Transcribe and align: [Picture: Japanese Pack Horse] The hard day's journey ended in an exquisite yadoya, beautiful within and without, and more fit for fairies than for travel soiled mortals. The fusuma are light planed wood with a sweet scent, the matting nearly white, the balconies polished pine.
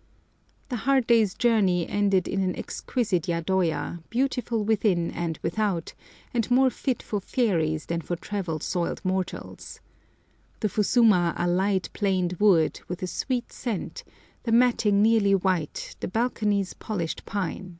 [Picture: 0.00 0.06
Japanese 0.16 0.54
Pack 0.56 0.70
Horse] 0.70 0.70
The 0.80 0.84
hard 0.90 1.06
day's 1.06 1.34
journey 1.34 1.86
ended 1.86 2.26
in 2.26 2.40
an 2.40 2.56
exquisite 2.56 3.24
yadoya, 3.28 4.02
beautiful 4.08 4.64
within 4.64 5.10
and 5.10 5.38
without, 5.42 5.92
and 6.32 6.50
more 6.50 6.70
fit 6.70 7.02
for 7.02 7.20
fairies 7.20 7.84
than 7.84 8.00
for 8.00 8.16
travel 8.16 8.60
soiled 8.60 9.02
mortals. 9.04 9.78
The 10.60 10.70
fusuma 10.70 11.34
are 11.38 11.46
light 11.48 11.90
planed 11.92 12.38
wood 12.40 12.80
with 12.88 13.02
a 13.02 13.06
sweet 13.06 13.52
scent, 13.52 14.02
the 14.44 14.52
matting 14.52 15.02
nearly 15.02 15.34
white, 15.34 15.94
the 16.00 16.08
balconies 16.08 16.72
polished 16.72 17.26
pine. 17.26 17.78